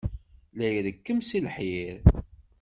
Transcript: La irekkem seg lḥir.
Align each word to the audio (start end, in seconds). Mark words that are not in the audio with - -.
La 0.57 0.67
irekkem 0.77 1.19
seg 1.27 1.41
lḥir. 1.45 1.97